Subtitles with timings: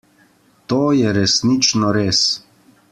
[0.71, 2.27] To je resnično res.